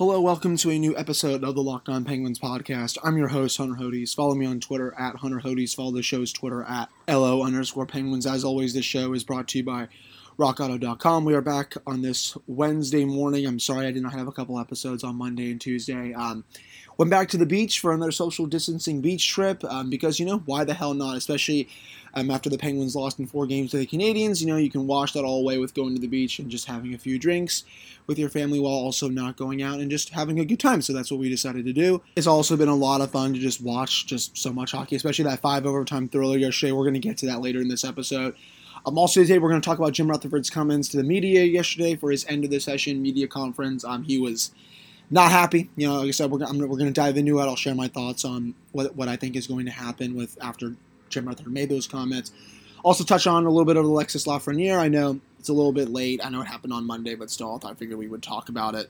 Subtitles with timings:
[0.00, 2.96] Hello, welcome to a new episode of the Locked On Penguins podcast.
[3.04, 4.14] I'm your host, Hunter Hodies.
[4.14, 5.74] Follow me on Twitter at Hunter Hodies.
[5.74, 8.24] Follow the show's Twitter at LO underscore Penguins.
[8.24, 9.88] As always, this show is brought to you by
[10.38, 11.26] RockAuto.com.
[11.26, 13.46] We are back on this Wednesday morning.
[13.46, 16.14] I'm sorry I did not have a couple episodes on Monday and Tuesday.
[16.14, 16.44] Um,
[17.00, 20.42] went back to the beach for another social distancing beach trip um, because, you know,
[20.44, 21.16] why the hell not?
[21.16, 21.66] Especially
[22.12, 24.86] um, after the Penguins lost in four games to the Canadiens, You know, you can
[24.86, 27.64] wash that all away with going to the beach and just having a few drinks
[28.06, 30.82] with your family while also not going out and just having a good time.
[30.82, 32.02] So that's what we decided to do.
[32.16, 35.24] It's also been a lot of fun to just watch just so much hockey, especially
[35.24, 36.72] that five overtime thriller yesterday.
[36.72, 38.34] We're going to get to that later in this episode.
[38.84, 41.96] Um, also today we're going to talk about Jim Rutherford's comments to the media yesterday
[41.96, 43.86] for his end of the session media conference.
[43.86, 44.50] Um, he was
[45.10, 45.68] not happy.
[45.76, 47.42] You know, like I said, we're, we're going to dive into it.
[47.42, 50.76] I'll share my thoughts on what, what I think is going to happen with after
[51.08, 52.32] Jim Rutherford made those comments.
[52.82, 54.78] Also touch on a little bit of Alexis Lafreniere.
[54.78, 56.20] I know it's a little bit late.
[56.24, 58.88] I know it happened on Monday, but still, I figured we would talk about it.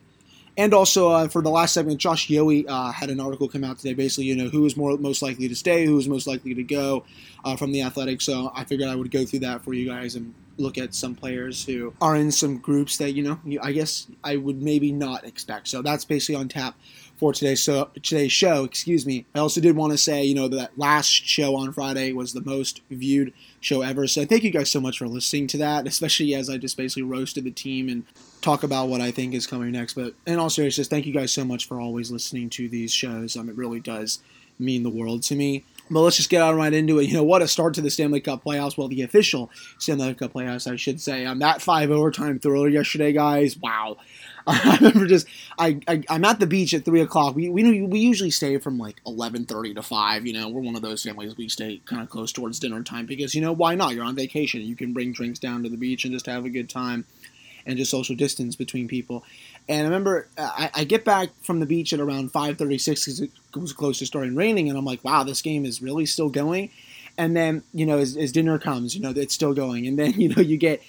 [0.57, 3.79] And also uh, for the last segment, Josh Yohe uh, had an article come out
[3.79, 6.55] today, basically, you know, who is more most likely to stay, who is most likely
[6.55, 7.05] to go
[7.45, 8.21] uh, from the Athletic.
[8.21, 11.15] So I figured I would go through that for you guys and look at some
[11.15, 15.25] players who are in some groups that you know, I guess I would maybe not
[15.25, 15.69] expect.
[15.69, 16.77] So that's basically on tap
[17.21, 18.65] for today's so today's show.
[18.65, 19.27] Excuse me.
[19.35, 22.41] I also did want to say, you know, that last show on Friday was the
[22.41, 24.07] most viewed show ever.
[24.07, 27.03] So thank you guys so much for listening to that, especially as I just basically
[27.03, 28.05] roasted the team and
[28.41, 29.95] talk about what I think is coming next.
[29.95, 33.37] But in all seriousness, thank you guys so much for always listening to these shows.
[33.37, 34.21] Um, it really does
[34.59, 35.65] mean the world to me.
[35.91, 37.09] But let's just get on right into it.
[37.09, 38.79] You know, what a start to the Stanley Cup playoffs.
[38.79, 41.27] Well, the official Stanley Cup playoffs, I should say.
[41.27, 43.57] Um, that five overtime thriller yesterday, guys.
[43.57, 43.97] Wow.
[44.47, 45.27] I remember just
[45.59, 47.35] I, I am at the beach at three o'clock.
[47.35, 50.27] We we we usually stay from like eleven thirty to five.
[50.27, 53.07] You know, we're one of those families we stay kind of close towards dinner time
[53.07, 53.95] because you know why not?
[53.95, 54.63] You're on vacation.
[54.63, 57.05] You can bring drinks down to the beach and just have a good time,
[57.67, 59.25] and just social distance between people.
[59.71, 62.77] And I remember uh, I, I get back from the beach at around five thirty
[62.77, 65.81] six because it was close to starting raining, and I'm like, wow, this game is
[65.81, 66.71] really still going.
[67.17, 70.13] And then you know as, as dinner comes, you know it's still going, and then
[70.21, 70.83] you know you get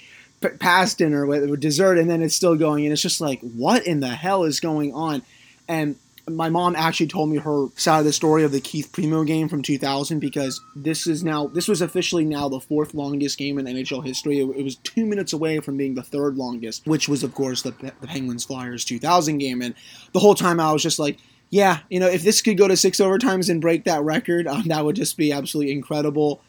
[0.59, 2.83] past dinner with dessert and then it's still going.
[2.85, 5.21] And it's just like what in the hell is going on?
[5.67, 5.95] And
[6.29, 9.49] my mom actually told me her side of the story of the Keith Primeau game
[9.49, 13.65] from 2000 because this is now this was officially now the fourth longest game in
[13.65, 14.39] NHL history.
[14.39, 17.61] It, it was two minutes away from being the third longest, which was of course
[17.61, 17.71] the,
[18.01, 19.61] the Penguins Flyers 2000 game.
[19.61, 19.75] And
[20.13, 21.17] the whole time I was just like,
[21.49, 24.63] yeah, you know, if this could go to six overtimes and break that record, um,
[24.67, 26.41] that would just be absolutely incredible.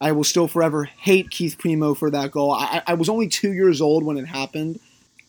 [0.00, 2.52] I will still forever hate Keith Primeau for that goal.
[2.52, 4.80] I, I was only two years old when it happened.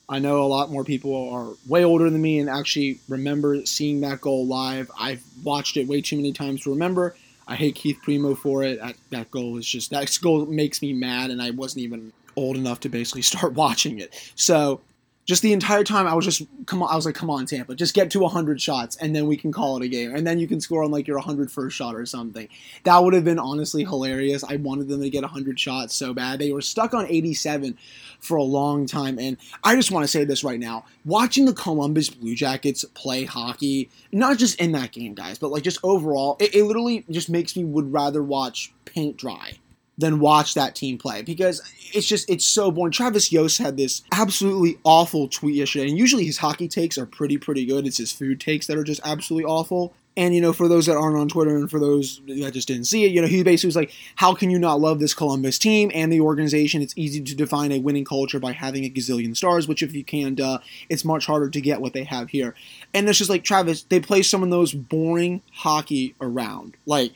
[0.09, 4.01] I know a lot more people are way older than me and actually remember seeing
[4.01, 4.91] that goal live.
[4.99, 7.15] I've watched it way too many times to remember.
[7.47, 8.79] I hate Keith Primeau for it.
[9.09, 12.79] That, goal is just that goal makes me mad, and I wasn't even old enough
[12.81, 14.13] to basically start watching it.
[14.35, 14.81] So
[15.25, 17.75] just the entire time I was just come on I was like come on Tampa
[17.75, 20.15] just get to 100 shots and then we can call it a game.
[20.15, 22.47] And then you can score on like your 100 first shot or something.
[22.83, 24.43] That would have been honestly hilarious.
[24.43, 26.39] I wanted them to get 100 shots so bad.
[26.39, 27.77] They were stuck on 87
[28.19, 29.19] for a long time.
[29.19, 30.85] And I just want to say this right now.
[31.05, 35.63] Watching the Columbus Blue Jackets play hockey not just in that game guys but like
[35.63, 39.53] just overall it, it literally just makes me would rather watch paint dry
[39.97, 41.61] than watch that team play because
[41.93, 42.91] it's just it's so boring.
[42.91, 47.37] Travis Yost had this absolutely awful tweet yesterday, and usually his hockey takes are pretty
[47.37, 47.85] pretty good.
[47.85, 49.93] It's his food takes that are just absolutely awful.
[50.15, 52.85] And you know, for those that aren't on Twitter and for those that just didn't
[52.85, 55.57] see it, you know, he basically was like, "How can you not love this Columbus
[55.57, 56.81] team and the organization?
[56.81, 60.03] It's easy to define a winning culture by having a gazillion stars, which if you
[60.03, 62.55] can, uh, it's much harder to get what they have here."
[62.93, 66.77] And it's just like Travis, they play some of those boring hockey around.
[66.85, 67.13] Like,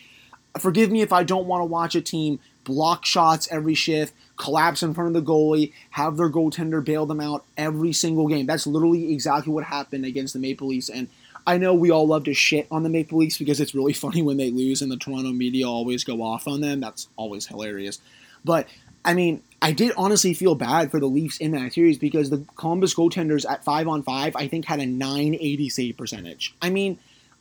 [0.59, 4.83] forgive me if I don't want to watch a team block shots every shift, collapse
[4.83, 8.45] in front of the goalie, have their goaltender bail them out every single game.
[8.45, 10.89] That's literally exactly what happened against the Maple Leafs.
[10.89, 11.07] And
[11.47, 14.21] I know we all love to shit on the Maple Leafs because it's really funny
[14.21, 16.81] when they lose and the Toronto media always go off on them.
[16.81, 17.99] That's always hilarious.
[18.43, 18.67] But
[19.05, 22.43] I mean, I did honestly feel bad for the Leafs in that series because the
[22.57, 26.53] Columbus goaltenders at five on five, I think, had a 980 save percentage.
[26.61, 26.99] I mean,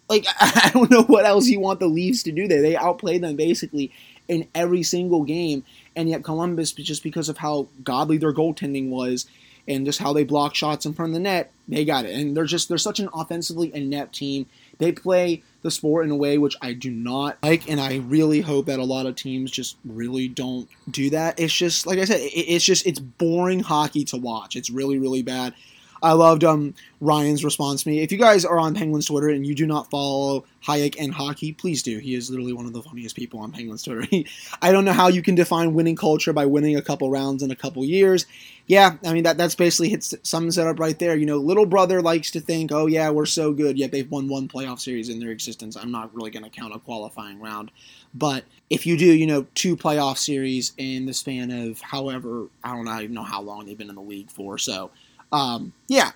[0.09, 2.63] like I don't know what else you want the Leafs to do there.
[2.63, 3.93] They outplayed them basically
[4.29, 5.65] in every single game.
[5.95, 9.27] And yet Columbus, just because of how godly their goaltending was
[9.69, 12.15] and just how they block shots in front of the net, they got it.
[12.15, 14.47] And they're just they're such an offensively inept team.
[14.79, 18.41] They play the sport in a way which I do not like, and I really
[18.41, 21.41] hope that a lot of teams just really don't do that.
[21.41, 24.55] It's just like I said, it's just it's boring hockey to watch.
[24.55, 25.55] It's really really bad.
[26.03, 28.01] I loved um, Ryan's response to me.
[28.01, 31.53] If you guys are on Penguins Twitter and you do not follow Hayek and Hockey,
[31.53, 31.99] please do.
[31.99, 34.07] He is literally one of the funniest people on Penguins Twitter.
[34.63, 37.51] I don't know how you can define winning culture by winning a couple rounds in
[37.51, 38.27] a couple years.
[38.67, 41.15] Yeah, I mean that that's basically hits sums it up right there.
[41.17, 44.29] You know, little brother likes to think, oh yeah, we're so good, yet they've won
[44.29, 45.77] one playoff series in their existence.
[45.77, 47.71] I'm not really going to count a qualifying round,
[48.13, 52.75] but if you do, you know, two playoff series in the span of however, I
[52.75, 54.59] don't know, I don't know how long they've been in the league for.
[54.59, 54.91] So
[55.33, 56.13] um, yeah,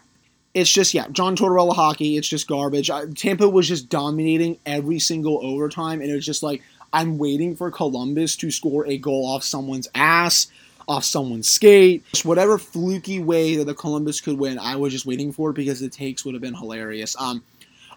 [0.55, 2.17] it's just yeah, John Tortorella hockey.
[2.17, 2.91] It's just garbage.
[3.17, 6.63] Tampa was just dominating every single overtime, and it was just like
[6.93, 10.49] I'm waiting for Columbus to score a goal off someone's ass,
[10.89, 14.59] off someone's skate, just whatever fluky way that the Columbus could win.
[14.59, 17.17] I was just waiting for it because the takes would have been hilarious.
[17.19, 17.43] Um,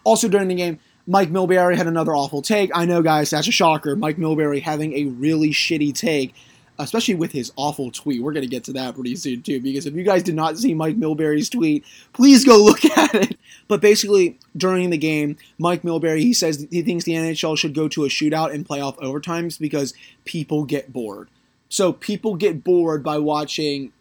[0.04, 0.80] also during the game.
[1.06, 2.72] Mike Milbury had another awful take.
[2.74, 3.94] I know, guys, that's a shocker.
[3.98, 6.34] Mike Milbury having a really shitty take
[6.80, 8.22] especially with his awful tweet.
[8.22, 10.58] We're going to get to that pretty soon, too, because if you guys did not
[10.58, 13.38] see Mike Milbury's tweet, please go look at it.
[13.68, 17.88] But basically, during the game, Mike Milbury, he says he thinks the NHL should go
[17.90, 19.94] to a shootout in playoff overtimes because
[20.26, 21.30] people get bored.
[21.70, 23.92] So people get bored by watching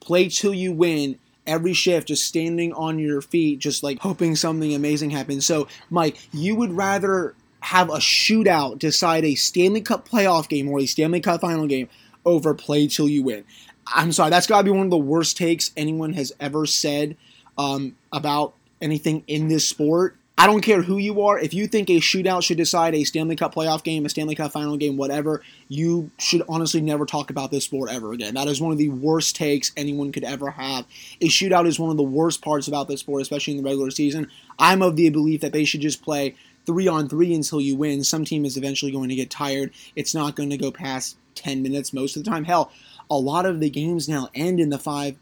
[0.00, 4.74] play till you win every shift, just standing on your feet, just like hoping something
[4.74, 5.46] amazing happens.
[5.46, 10.78] So, Mike, you would rather have a shootout decide a Stanley Cup playoff game or
[10.78, 11.88] a Stanley Cup final game
[12.26, 13.44] over play till you win.
[13.86, 17.16] I'm sorry, that's got to be one of the worst takes anyone has ever said
[17.56, 20.16] um, about anything in this sport.
[20.38, 21.38] I don't care who you are.
[21.38, 24.52] If you think a shootout should decide a Stanley Cup playoff game, a Stanley Cup
[24.52, 28.34] final game, whatever, you should honestly never talk about this sport ever again.
[28.34, 30.84] That is one of the worst takes anyone could ever have.
[31.22, 33.90] A shootout is one of the worst parts about this sport, especially in the regular
[33.90, 34.28] season.
[34.58, 36.34] I'm of the belief that they should just play
[36.66, 38.04] three on three until you win.
[38.04, 39.72] Some team is eventually going to get tired.
[39.94, 42.44] It's not going to go past 10 minutes most of the time.
[42.44, 42.72] Hell,
[43.10, 45.16] a lot of the games now end in the five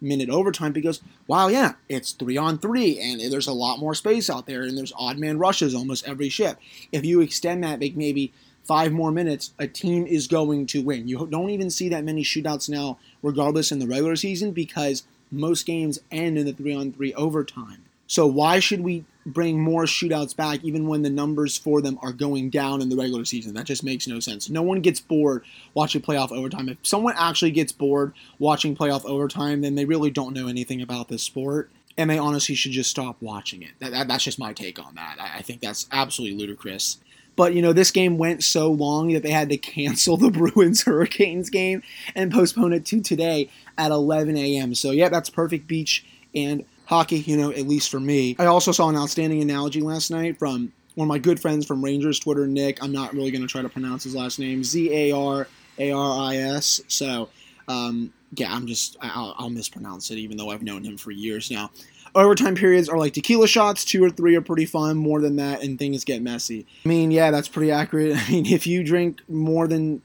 [0.00, 4.30] minute overtime because, wow, yeah, it's three on three and there's a lot more space
[4.30, 6.58] out there and there's odd man rushes almost every ship.
[6.92, 8.32] If you extend that like maybe
[8.64, 11.08] five more minutes, a team is going to win.
[11.08, 15.66] You don't even see that many shootouts now, regardless in the regular season, because most
[15.66, 17.84] games end in the three on three overtime.
[18.06, 22.12] So why should we bring more shootouts back even when the numbers for them are
[22.12, 23.54] going down in the regular season?
[23.54, 24.48] That just makes no sense.
[24.48, 25.44] No one gets bored
[25.74, 26.68] watching playoff overtime.
[26.68, 31.08] If someone actually gets bored watching playoff overtime, then they really don't know anything about
[31.08, 31.70] this sport.
[31.96, 33.72] And they honestly should just stop watching it.
[33.80, 35.16] That, that, that's just my take on that.
[35.20, 36.98] I, I think that's absolutely ludicrous.
[37.34, 40.82] But you know, this game went so long that they had to cancel the Bruins
[40.82, 41.82] Hurricanes game
[42.14, 44.74] and postpone it to today at 11 a.m.
[44.74, 46.04] So yeah, that's perfect beach
[46.34, 48.34] and hockey, you know, at least for me.
[48.38, 51.84] I also saw an outstanding analogy last night from one of my good friends from
[51.84, 52.82] Rangers Twitter, Nick.
[52.82, 55.46] I'm not really going to try to pronounce his last name, Z A R
[55.78, 56.80] A R I S.
[56.88, 57.28] So,
[57.68, 61.50] um, yeah, I'm just, I'll, I'll mispronounce it, even though I've known him for years
[61.50, 61.70] now.
[62.14, 63.84] Overtime periods are like tequila shots.
[63.84, 64.96] Two or three are pretty fun.
[64.96, 66.66] More than that, and things get messy.
[66.86, 68.16] I mean, yeah, that's pretty accurate.
[68.28, 70.00] I mean, if you drink more than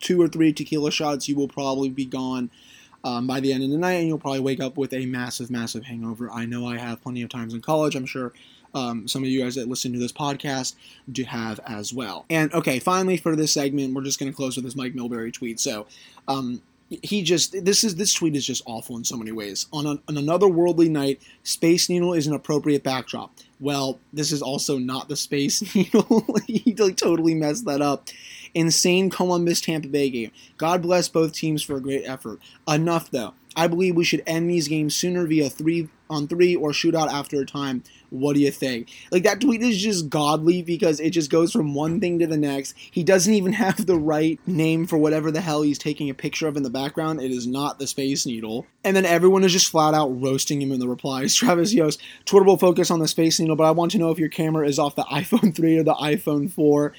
[0.00, 2.50] two or three tequila shots, you will probably be gone
[3.04, 5.50] um, by the end of the night, and you'll probably wake up with a massive,
[5.50, 6.30] massive hangover.
[6.30, 7.94] I know I have plenty of times in college.
[7.94, 8.32] I'm sure
[8.74, 10.74] um, some of you guys that listen to this podcast
[11.12, 12.24] do have as well.
[12.30, 15.32] And okay, finally for this segment, we're just going to close with this Mike Milbury
[15.32, 15.60] tweet.
[15.60, 15.86] So,
[16.26, 16.62] um,
[17.02, 19.66] he just this is this tweet is just awful in so many ways.
[19.72, 23.32] On, a, on another worldly night, Space Needle is an appropriate backdrop.
[23.58, 26.24] Well, this is also not the Space Needle.
[26.46, 28.08] he like totally messed that up
[28.54, 30.30] insane Columbus Tampa Bay game.
[30.56, 32.40] God bless both teams for a great effort.
[32.68, 33.34] Enough though.
[33.56, 37.40] I believe we should end these games sooner via three on three or shootout after
[37.40, 37.82] a time.
[38.10, 38.90] What do you think?
[39.10, 42.36] Like that tweet is just godly because it just goes from one thing to the
[42.36, 42.74] next.
[42.76, 46.46] He doesn't even have the right name for whatever the hell he's taking a picture
[46.46, 47.20] of in the background.
[47.20, 48.66] It is not the Space Needle.
[48.84, 51.34] And then everyone is just flat out roasting him in the replies.
[51.34, 54.18] Travis Yost, Twitter will focus on the Space Needle, but I want to know if
[54.18, 56.92] your camera is off the iPhone 3 or the iPhone 4.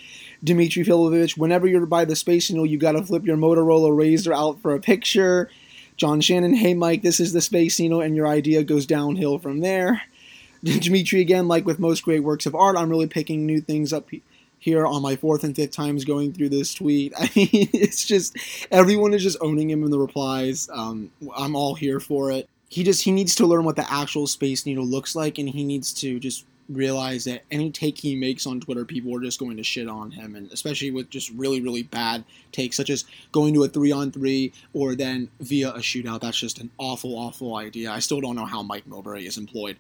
[0.46, 4.62] Dimitri Filipovic, whenever you're by the Space Needle, you gotta flip your Motorola Razr out
[4.62, 5.50] for a picture.
[5.98, 9.62] John Shannon, hey Mike, this is the Space Needle, and your idea goes downhill from
[9.62, 10.04] there.
[10.64, 14.10] Dimitri, again, like with most great works of art, I'm really picking new things up
[14.60, 17.14] here on my fourth and fifth times going through this tweet.
[17.20, 18.38] I mean, it's just
[18.72, 20.70] everyone is just owning him in the replies.
[20.72, 22.48] Um, I'm all here for it.
[22.70, 25.64] He just he needs to learn what the actual Space Needle looks like, and he
[25.64, 29.58] needs to just realize that any take he makes on Twitter, people are just going
[29.58, 33.54] to shit on him, and especially with just really, really bad takes, such as going
[33.54, 36.22] to a three on three or then via a shootout.
[36.22, 37.92] That's just an awful, awful idea.
[37.92, 39.78] I still don't know how Mike Milbury is employed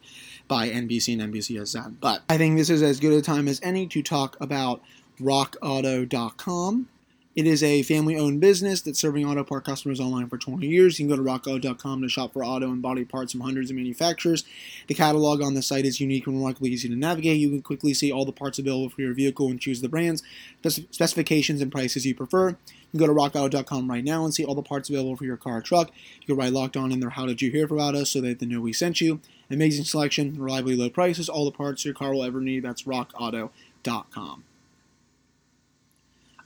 [0.47, 3.87] by NBC and NBCSN, but I think this is as good a time as any
[3.87, 4.81] to talk about
[5.19, 6.89] RockAuto.com.
[7.35, 10.97] It is a family owned business that's serving auto part customers online for 20 years.
[10.97, 13.75] You can go to rockauto.com to shop for auto and body parts from hundreds of
[13.75, 14.45] manufacturers.
[14.87, 17.37] The catalog on the site is unique and remarkably easy to navigate.
[17.37, 20.23] You can quickly see all the parts available for your vehicle and choose the brands,
[20.63, 22.51] specifications, and prices you prefer.
[22.51, 25.35] You can go to rockauto.com right now and see all the parts available for your
[25.35, 25.91] car or truck.
[26.21, 28.33] You can write locked on in there, How Did You Hear About Us, so they
[28.45, 29.19] know we sent you.
[29.51, 32.63] Amazing selection, reliably low prices, all the parts your car will ever need.
[32.63, 34.45] That's rockauto.com.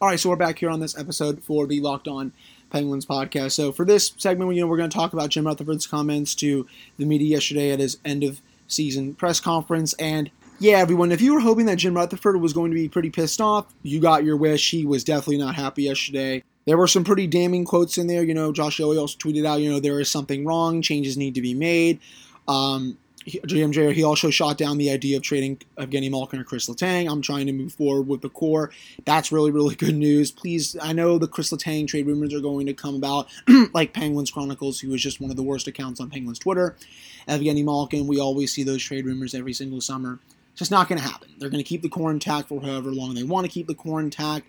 [0.01, 2.31] All right, so we're back here on this episode for the Locked On
[2.69, 3.51] Penguins podcast.
[3.51, 6.65] So for this segment, you know, we're going to talk about Jim Rutherford's comments to
[6.95, 9.91] the media yesterday at his end of season press conference.
[9.95, 13.09] And yeah, everyone, if you were hoping that Jim Rutherford was going to be pretty
[13.09, 14.71] pissed off, you got your wish.
[14.71, 16.45] He was definitely not happy yesterday.
[16.65, 18.23] There were some pretty damning quotes in there.
[18.23, 21.35] You know, Josh Yohe also tweeted out, you know, there is something wrong, changes need
[21.35, 21.99] to be made.
[22.47, 22.97] Um,
[23.27, 27.11] JMJ, he also shot down the idea of trading Evgeny Malkin or Chris Letang.
[27.11, 28.71] I'm trying to move forward with the core.
[29.05, 30.31] That's really, really good news.
[30.31, 33.27] Please, I know the Chris Letang trade rumors are going to come about,
[33.73, 36.75] like Penguins Chronicles, who is just one of the worst accounts on Penguins Twitter.
[37.27, 40.19] Evgeny Malkin, we always see those trade rumors every single summer.
[40.51, 41.29] It's just not going to happen.
[41.37, 43.75] They're going to keep the core intact for however long they want to keep the
[43.75, 44.45] core intact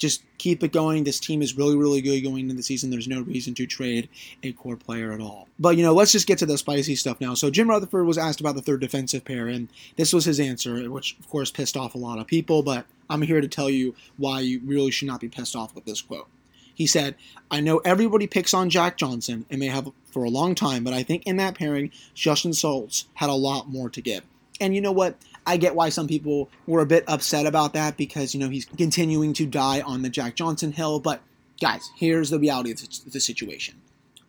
[0.00, 1.04] just keep it going.
[1.04, 2.90] This team is really, really good going into the season.
[2.90, 4.08] There's no reason to trade
[4.42, 5.46] a core player at all.
[5.58, 7.34] But, you know, let's just get to the spicy stuff now.
[7.34, 10.90] So, Jim Rutherford was asked about the third defensive pair, and this was his answer,
[10.90, 12.62] which, of course, pissed off a lot of people.
[12.62, 15.84] But I'm here to tell you why you really should not be pissed off with
[15.84, 16.28] this quote.
[16.74, 17.14] He said,
[17.50, 20.94] I know everybody picks on Jack Johnson and may have for a long time, but
[20.94, 24.22] I think in that pairing, Justin Schultz had a lot more to give.
[24.62, 25.16] And you know what?
[25.46, 28.64] I get why some people were a bit upset about that because, you know, he's
[28.64, 31.00] continuing to die on the Jack Johnson hill.
[31.00, 31.22] But
[31.60, 32.80] guys, here's the reality of
[33.12, 33.76] the situation.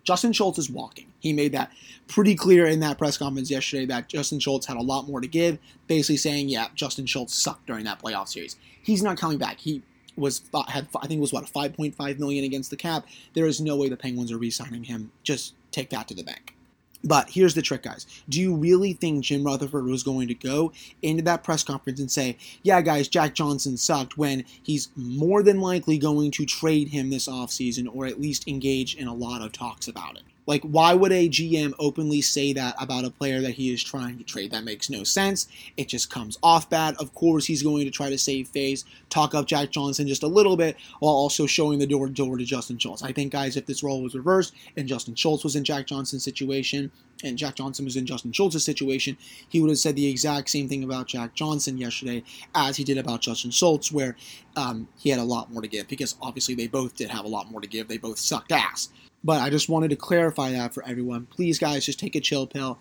[0.03, 1.07] Justin Schultz is walking.
[1.19, 1.71] He made that
[2.07, 5.27] pretty clear in that press conference yesterday that Justin Schultz had a lot more to
[5.27, 8.55] give, basically saying, yeah, Justin Schultz sucked during that playoff series.
[8.83, 9.59] He's not coming back.
[9.59, 9.83] He
[10.17, 13.05] was uh, had I think it was what 5.5 million against the cap.
[13.33, 15.11] There is no way the Penguins are re-signing him.
[15.23, 16.55] Just take that to the bank.
[17.03, 18.05] But here's the trick, guys.
[18.29, 22.11] Do you really think Jim Rutherford was going to go into that press conference and
[22.11, 27.09] say, yeah, guys, Jack Johnson sucked when he's more than likely going to trade him
[27.09, 30.23] this offseason or at least engage in a lot of talks about it?
[30.47, 34.17] Like, why would a GM openly say that about a player that he is trying
[34.17, 34.51] to trade?
[34.51, 35.47] That makes no sense.
[35.77, 36.95] It just comes off bad.
[36.95, 40.27] Of course, he's going to try to save face, talk up Jack Johnson just a
[40.27, 43.03] little bit, while also showing the door door to Justin Schultz.
[43.03, 46.23] I think, guys, if this role was reversed and Justin Schultz was in Jack Johnson's
[46.23, 46.91] situation,
[47.23, 49.17] and Jack Johnson was in Justin Schultz's situation,
[49.49, 52.23] he would have said the exact same thing about Jack Johnson yesterday
[52.55, 54.15] as he did about Justin Schultz, where
[54.55, 57.27] um, he had a lot more to give because obviously they both did have a
[57.27, 57.87] lot more to give.
[57.87, 58.89] They both sucked ass.
[59.23, 61.27] But I just wanted to clarify that for everyone.
[61.27, 62.79] Please, guys, just take a chill pill.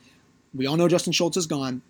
[0.54, 1.82] We all know Justin Schultz is gone.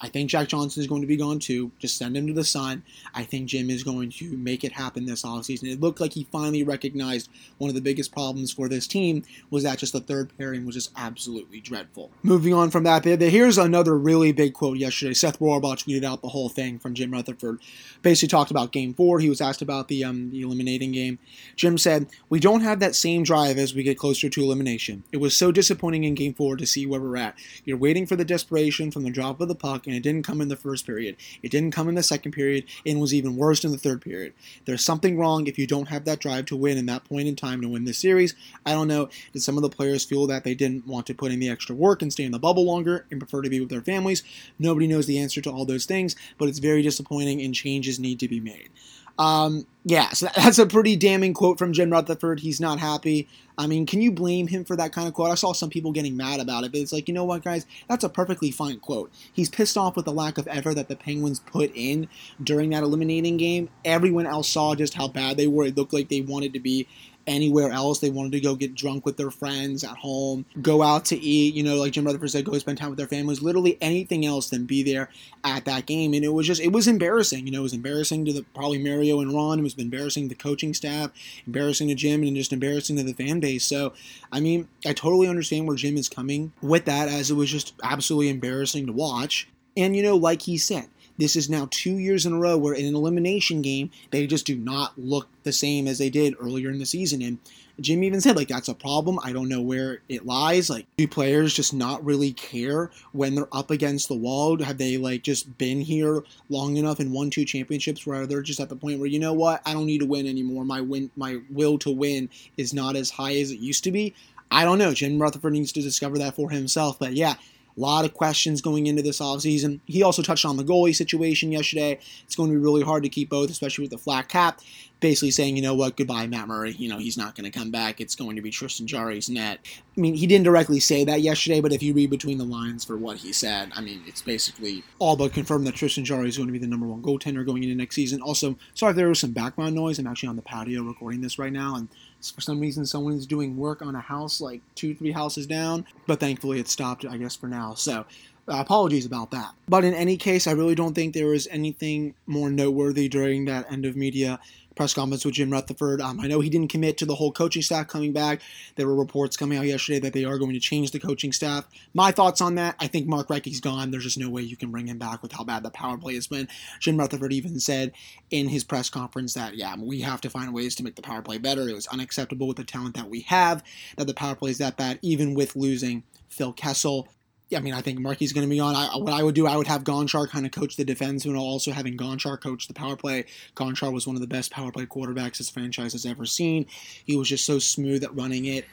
[0.00, 1.72] I think Jack Johnson is going to be gone too.
[1.78, 2.84] Just send him to the sun.
[3.14, 5.64] I think Jim is going to make it happen this offseason.
[5.64, 7.28] It looked like he finally recognized
[7.58, 10.76] one of the biggest problems for this team was that just the third pairing was
[10.76, 12.12] just absolutely dreadful.
[12.22, 15.14] Moving on from that, here's another really big quote yesterday.
[15.14, 17.58] Seth Rorabaugh tweeted out the whole thing from Jim Rutherford.
[18.02, 19.18] Basically talked about game four.
[19.18, 21.18] He was asked about the, um, the eliminating game.
[21.56, 25.02] Jim said, We don't have that same drive as we get closer to elimination.
[25.10, 27.34] It was so disappointing in game four to see where we're at.
[27.64, 30.40] You're waiting for the desperation from the drop of the puck and it didn't come
[30.40, 31.16] in the first period.
[31.42, 34.34] It didn't come in the second period, and was even worse in the third period.
[34.64, 37.36] There's something wrong if you don't have that drive to win in that point in
[37.36, 38.34] time to win this series.
[38.64, 39.08] I don't know.
[39.32, 41.74] Did some of the players feel that they didn't want to put in the extra
[41.74, 44.22] work and stay in the bubble longer and prefer to be with their families?
[44.58, 48.20] Nobody knows the answer to all those things, but it's very disappointing, and changes need
[48.20, 48.70] to be made.
[49.18, 52.40] Um, yeah, so that's a pretty damning quote from Jim Rutherford.
[52.40, 53.28] He's not happy.
[53.56, 55.32] I mean, can you blame him for that kind of quote?
[55.32, 57.66] I saw some people getting mad about it, but it's like, you know what, guys?
[57.88, 59.10] That's a perfectly fine quote.
[59.32, 62.06] He's pissed off with the lack of effort that the Penguins put in
[62.42, 63.68] during that eliminating game.
[63.84, 65.64] Everyone else saw just how bad they were.
[65.64, 66.86] It looked like they wanted to be
[67.28, 68.00] anywhere else.
[68.00, 71.54] They wanted to go get drunk with their friends at home, go out to eat,
[71.54, 74.50] you know, like Jim Rutherford said, go spend time with their families, literally anything else
[74.50, 75.10] than be there
[75.44, 76.14] at that game.
[76.14, 77.46] And it was just, it was embarrassing.
[77.46, 79.60] You know, it was embarrassing to the probably Mario and Ron.
[79.60, 81.10] It was embarrassing to the coaching staff,
[81.46, 83.64] embarrassing to Jim, and just embarrassing to the fan base.
[83.64, 83.92] So,
[84.32, 87.74] I mean, I totally understand where Jim is coming with that, as it was just
[87.82, 89.48] absolutely embarrassing to watch.
[89.76, 90.88] And, you know, like he said,
[91.18, 94.46] this is now two years in a row where in an elimination game, they just
[94.46, 97.20] do not look the same as they did earlier in the season.
[97.22, 97.38] And
[97.80, 99.20] Jim even said, like, that's a problem.
[99.22, 100.68] I don't know where it lies.
[100.68, 104.60] Like, do players just not really care when they're up against the wall?
[104.62, 108.58] Have they, like, just been here long enough and won two championships where they're just
[108.58, 110.64] at the point where, you know what, I don't need to win anymore.
[110.64, 114.14] My win, my will to win is not as high as it used to be.
[114.50, 114.94] I don't know.
[114.94, 116.98] Jim Rutherford needs to discover that for himself.
[116.98, 117.34] But yeah,
[117.78, 119.78] A lot of questions going into this offseason.
[119.84, 122.00] He also touched on the goalie situation yesterday.
[122.24, 124.60] It's going to be really hard to keep both, especially with the flat cap.
[125.00, 126.72] Basically saying, you know what, goodbye, Matt Murray.
[126.72, 128.00] You know, he's not going to come back.
[128.00, 129.60] It's going to be Tristan Jarry's net.
[129.96, 132.84] I mean, he didn't directly say that yesterday, but if you read between the lines
[132.84, 136.36] for what he said, I mean, it's basically all but confirmed that Tristan Jarry is
[136.36, 138.20] going to be the number one goaltender going into next season.
[138.20, 140.00] Also, sorry if there was some background noise.
[140.00, 141.88] I'm actually on the patio recording this right now, and
[142.22, 146.20] for some reason someone's doing work on a house like two, three houses down, but
[146.20, 147.74] thankfully it stopped, I guess, for now.
[147.74, 148.04] So
[148.48, 149.52] uh, apologies about that.
[149.68, 153.70] But in any case, I really don't think there was anything more noteworthy during that
[153.70, 154.38] end of media
[154.78, 156.00] press conference with Jim Rutherford.
[156.00, 158.40] Um, I know he didn't commit to the whole coaching staff coming back.
[158.76, 161.68] There were reports coming out yesterday that they are going to change the coaching staff.
[161.92, 163.90] My thoughts on that: I think Mark Recchi's gone.
[163.90, 166.14] There's just no way you can bring him back with how bad the power play
[166.14, 166.48] has been.
[166.78, 167.92] Jim Rutherford even said
[168.30, 171.22] in his press conference that yeah, we have to find ways to make the power
[171.22, 171.68] play better.
[171.68, 173.64] It was unacceptable with the talent that we have
[173.96, 177.08] that the power play is that bad, even with losing Phil Kessel.
[177.56, 178.74] I mean, I think Markey's going to be on.
[178.74, 181.36] I, what I would do, I would have Gonchar kind of coach the defense, and
[181.36, 183.24] also having Gonchar coach the power play.
[183.56, 186.66] Gonchar was one of the best power play quarterbacks this franchise has ever seen.
[187.04, 188.66] He was just so smooth at running it.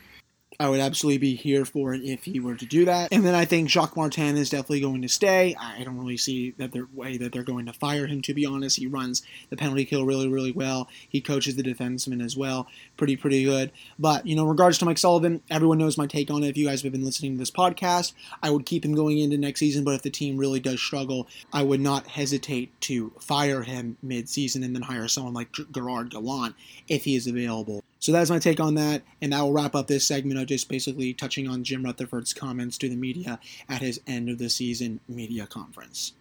[0.60, 3.12] I would absolutely be here for it if he were to do that.
[3.12, 5.56] And then I think Jacques Martin is definitely going to stay.
[5.60, 8.22] I don't really see that way that they're going to fire him.
[8.24, 10.90] To be honest, he runs the penalty kill really, really well.
[11.10, 13.72] He coaches the defensemen as well, pretty, pretty good.
[14.00, 16.50] But you know, in regards to Mike Sullivan, everyone knows my take on it.
[16.50, 19.38] If you guys have been listening to this podcast, I would keep him going into
[19.38, 19.84] next season.
[19.84, 24.64] But if the team really does struggle, I would not hesitate to fire him mid-season
[24.64, 26.56] and then hire someone like Gerard Gallant
[26.88, 27.84] if he is available.
[28.06, 30.70] So that's my take on that, and that will wrap up this segment of just
[30.70, 35.00] basically touching on Jim Rutherford's comments to the media at his end of the season
[35.08, 36.14] media conference.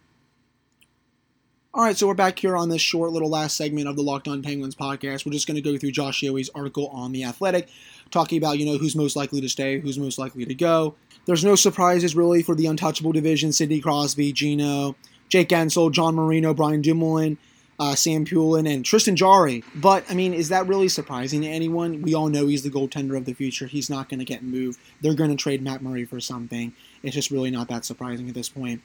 [1.75, 4.27] All right, so we're back here on this short little last segment of the Locked
[4.27, 5.27] On Penguins podcast.
[5.27, 7.69] We're just going to go through Josh Yohe's article on The Athletic,
[8.09, 10.95] talking about, you know, who's most likely to stay, who's most likely to go.
[11.27, 14.95] There's no surprises really for the untouchable division, Sidney Crosby, Gino,
[15.29, 17.37] Jake Guentzel, John Marino, Brian Dumoulin
[17.79, 19.63] uh, Sam Poulin, and Tristan Jarry.
[19.75, 22.01] But, I mean, is that really surprising to anyone?
[22.01, 23.67] We all know he's the goaltender of the future.
[23.67, 24.79] He's not going to get moved.
[25.01, 26.73] They're going to trade Matt Murray for something.
[27.03, 28.81] It's just really not that surprising at this point.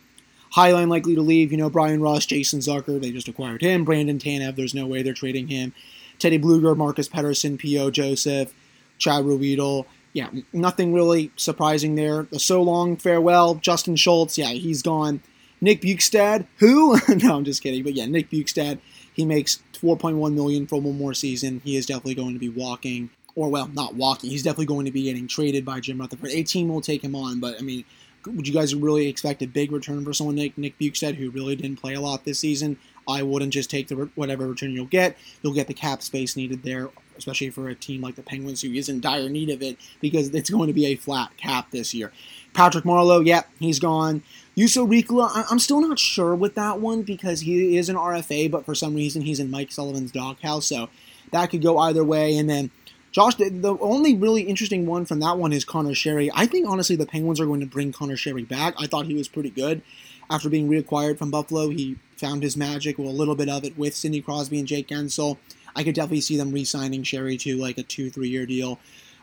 [0.55, 3.85] Highline likely to leave, you know, Bryan Rust, Jason Zucker, they just acquired him.
[3.85, 5.73] Brandon Tanev, there's no way they're trading him.
[6.19, 7.91] Teddy Blueger, Marcus Pettersson, P.O.
[7.91, 8.53] Joseph,
[8.99, 9.87] Chad Ruhwedel.
[10.13, 12.25] Yeah, nothing really surprising there.
[12.25, 15.21] The so long farewell, Justin Schultz, yeah, he's gone.
[15.61, 16.99] Nick Bjugstad, who?
[17.09, 17.83] no, I'm just kidding.
[17.83, 18.79] But yeah, Nick Bjugstad,
[19.12, 21.61] he makes 4.1 million for one more season.
[21.65, 24.30] He is definitely going to be walking, or well, not walking.
[24.30, 26.30] He's definitely going to be getting traded by Jim Rutherford.
[26.30, 27.85] A team will take him on, but I mean,
[28.26, 31.56] would you guys really expect a big return for someone like Nick Bjugstad, who really
[31.56, 32.76] didn't play a lot this season?
[33.08, 35.17] I wouldn't just take the whatever return you'll get.
[35.43, 38.73] You'll get the cap space needed there, especially for a team like the Penguins, who
[38.73, 41.95] is in dire need of it because it's going to be a flat cap this
[41.95, 42.13] year.
[42.52, 44.23] Patrick Marleau, yeah, he's gone.
[44.61, 48.67] Juuso Riikola, I'm still not sure with that one because he is an RFA, but
[48.67, 50.91] for some reason he's in Mike Sullivan's doghouse, so
[51.33, 52.37] that could go either way.
[52.37, 52.71] And then
[53.11, 56.31] Josh, the, the only really interesting one from that one is Conor Sheary.
[56.35, 58.75] I think honestly the Penguins are going to bring Conor Sheary back.
[58.79, 59.81] I thought he was pretty good
[60.29, 61.71] after being reacquired from Buffalo.
[61.71, 64.89] He found his magic, well, a little bit of it with Sidney Crosby and Jake
[64.89, 65.39] Guentzel.
[65.75, 68.79] I could definitely see them re-signing Sheary to like a two, three-year deal,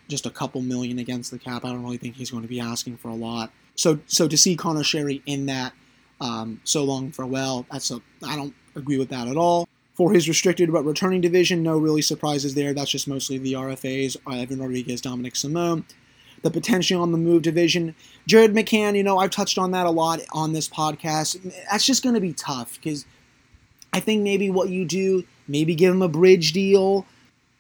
[0.08, 1.64] just a couple million against the cap.
[1.64, 3.52] I don't really think he's going to be asking for a lot.
[3.78, 5.74] So so to see Conor Sheary in that
[6.20, 9.70] um, so long for well, that's a I don't agree with that at all.
[9.94, 12.74] For his restricted but returning division, no really surprises there.
[12.74, 15.86] That's just mostly the RFAs, Evan Rodrigues, Dominik Simon.
[16.44, 17.96] The potential on the move division,
[18.28, 18.96] Jared McCann.
[18.96, 21.54] You know I've touched on that a lot on this podcast.
[21.70, 23.06] That's just going to be tough because
[23.94, 27.06] I think maybe what you do, maybe give him a bridge deal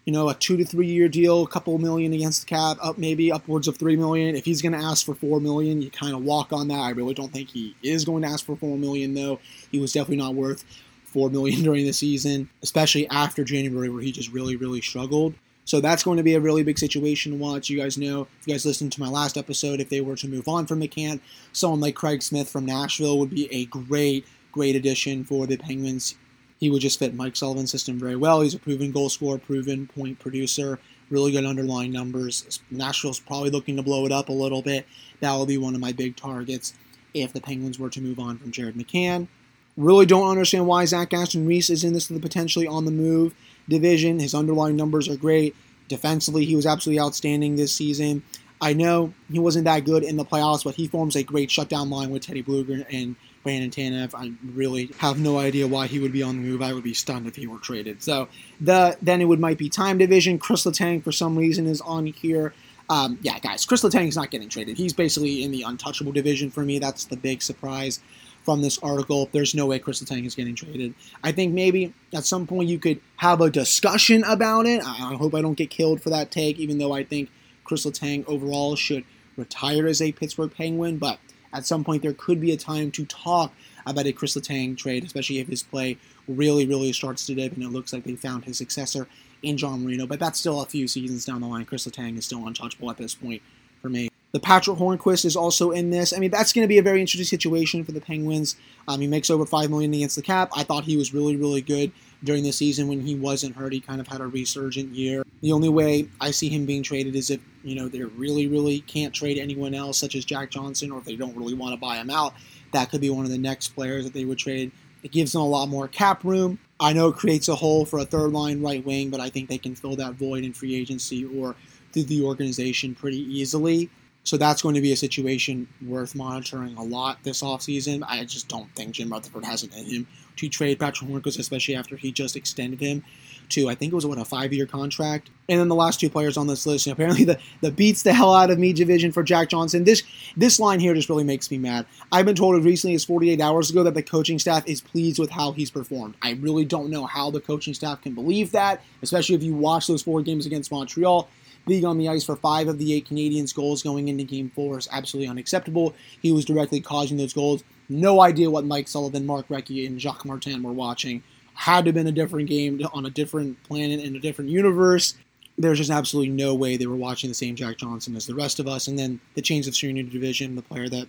[0.08, 2.98] you know, a two to three year deal, a couple million against the cap, up
[2.98, 4.38] maybe upwards of three million.
[4.38, 6.80] If he's going to ask for four million, you kind of walk on that.
[6.80, 9.42] I really don't think he is going to ask for four million, though.
[9.70, 10.64] He was definitely not worth
[11.04, 15.34] four million during the season, especially after January, where he just really, really struggled.
[15.66, 17.70] So that's going to be a really big situation to watch.
[17.70, 20.30] You guys know, if you guys listened to my last episode, if they were to
[20.30, 21.20] move on from McCann,
[21.52, 26.16] someone like Craig Smith from Nashville would be a great, great addition for the Penguins
[26.60, 28.42] he would just fit Mike Sullivan's system very well.
[28.42, 32.62] He's a proven goal scorer, proven point producer, really good underlying numbers.
[32.72, 34.86] Nashville's probably looking to blow it up a little bit.
[35.20, 36.74] That will be one of my big targets
[37.14, 39.28] if the Penguins were to move on from Jared McCann.
[39.76, 43.36] Really don't understand why Zach Aston Reese is in this potentially on the move
[43.70, 44.20] division.
[44.20, 45.56] His underlying numbers are great.
[45.88, 48.24] Defensively, he was absolutely outstanding this season.
[48.60, 51.92] I know he wasn't that good in the playoffs, but he forms a great shutdown
[51.92, 54.14] line with Teddy Blueger and Brandon Tanev.
[54.14, 56.62] I really have no idea why he would be on the move.
[56.62, 58.04] I would be stunned if he were traded.
[58.04, 58.28] So
[58.60, 60.40] the then it would might be time division.
[60.40, 62.54] Chris Letang for some reason is on here.
[62.90, 64.78] Um, yeah, guys, Chris Letang's not getting traded.
[64.78, 66.80] He's basically in the untouchable division for me.
[66.80, 68.00] That's the big surprise
[68.44, 69.28] from this article.
[69.34, 70.94] There's no way Chris Letang is getting traded.
[71.22, 74.82] I think maybe at some point you could have a discussion about it.
[74.86, 77.30] I, I hope I don't get killed for that take, even though I think
[77.66, 79.04] Chris Letang overall should
[79.36, 80.98] retire as a Pittsburgh Penguin.
[80.98, 81.20] But
[81.54, 83.54] at some point there could be a time to talk
[83.86, 87.64] about a Chris Letang trade, especially if his play really, really starts to dip and
[87.64, 89.08] it looks like they found his successor
[89.44, 90.06] in John Marino.
[90.06, 91.66] But that's still a few seasons down the line.
[91.66, 93.42] Chris Letang is still untouchable at this point
[93.82, 94.10] for me.
[94.34, 96.14] The Patrick Hornqvist is also in this.
[96.14, 98.58] I mean, that's going to be a very interesting situation for the Penguins.
[98.88, 100.50] Um, he makes over five million against the cap.
[100.56, 101.92] I thought he was really, really good
[102.24, 103.74] during the season when he wasn't hurt.
[103.74, 105.24] He kind of had a resurgent year.
[105.42, 108.82] The only way I see him being traded is if you know they really, really
[108.82, 111.80] can't trade anyone else, such as Jack Johnson, or if they don't really want to
[111.80, 112.34] buy him out.
[112.72, 114.72] That could be one of the next players that they would trade.
[115.04, 116.60] It gives them a lot more cap room.
[116.80, 119.48] I know it creates a hole for a third line right wing, but I think
[119.48, 121.56] they can fill that void in free agency or
[121.94, 123.90] through the organization pretty easily.
[124.28, 128.04] So that's going to be a situation worth monitoring a lot this offseason.
[128.06, 131.78] I just don't think Jim Rutherford has it in him to trade Patrick Hornqvist, especially
[131.78, 133.06] after he just extended him
[133.52, 135.30] to I think it was what a five year contract.
[135.48, 138.34] And then the last two players on this list, apparently the, the beats the hell
[138.34, 139.86] out of me division for Jack Johnson.
[139.86, 140.04] This
[140.36, 141.86] this line here just really makes me mad.
[142.12, 145.20] I've been told as recently as 48 hours ago that the coaching staff is pleased
[145.20, 146.16] with how he's performed.
[146.22, 149.88] I really don't know how the coaching staff can believe that, especially if you watch
[149.88, 151.30] those four games against Montreal.
[151.68, 154.80] Being on the ice for five of the eight Canadiens' goals going into Game Four
[154.80, 155.94] is absolutely unacceptable.
[156.22, 157.64] He was directly causing those goals.
[157.90, 161.96] No idea what Mike Sullivan, Mark Recchi, and Jacques Martin were watching had to have
[161.96, 165.16] been a different game on a different planet in a different universe.
[165.58, 168.60] There's just absolutely no way they were watching the same Jack Johnson as the rest
[168.60, 168.88] of us.
[168.88, 171.08] And then the change of senior division, the player that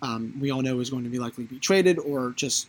[0.00, 2.68] um, we all know is going to be likely to be traded or just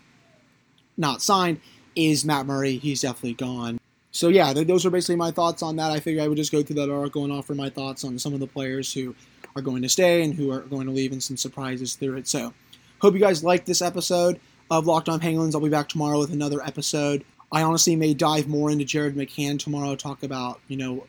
[0.97, 1.61] not signed,
[1.95, 2.77] is Matt Murray.
[2.77, 3.80] He's definitely gone.
[4.11, 5.91] So yeah, those are basically my thoughts on that.
[5.91, 8.33] I figured I would just go through that article and offer my thoughts on some
[8.33, 9.15] of the players who
[9.55, 12.27] are going to stay and who are going to leave and some surprises through it.
[12.27, 12.53] So
[12.99, 15.55] hope you guys liked this episode of Locked On Penguins.
[15.55, 17.23] I'll be back tomorrow with another episode.
[17.51, 21.05] I honestly may dive more into Jared McCann tomorrow, talk about, you know,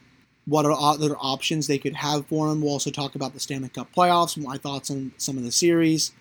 [0.47, 2.61] what are other options they could have for him.
[2.61, 6.13] We'll also talk about the Stanley Cup playoffs, my thoughts on some of the series.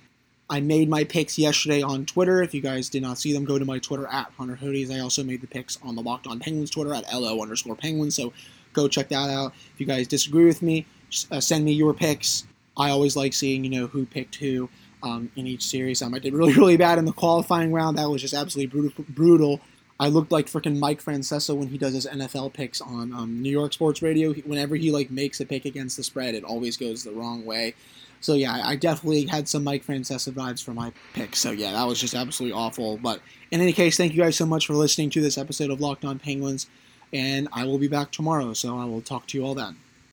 [0.51, 2.43] I made my picks yesterday on Twitter.
[2.43, 4.93] If you guys did not see them, go to my Twitter at Hunter Hodies.
[4.93, 8.15] I also made the picks on the Locked On Penguins Twitter at LO underscore Penguins.
[8.15, 8.33] So
[8.73, 9.53] go check that out.
[9.73, 10.85] If you guys disagree with me,
[11.31, 12.45] uh, send me your picks.
[12.75, 14.69] I always like seeing, you know, who picked who
[15.03, 16.01] um, in each series.
[16.01, 17.97] Um, I did really, really bad in the qualifying round.
[17.97, 19.05] That was just absolutely brutal.
[19.07, 19.61] brutal.
[20.01, 23.51] I looked like freaking Mike Francesa when he does his NFL picks on um, New
[23.51, 24.33] York Sports Radio.
[24.33, 27.75] Whenever he like makes a pick against the spread, it always goes the wrong way.
[28.21, 31.35] So yeah, I definitely had some Mike Francesa vibes for my pick.
[31.35, 32.97] So yeah, that was just absolutely awful.
[32.97, 35.81] But in any case, thank you guys so much for listening to this episode of
[35.81, 36.67] Locked On Penguins,
[37.11, 38.53] and I will be back tomorrow.
[38.53, 39.75] So I will talk to you all then.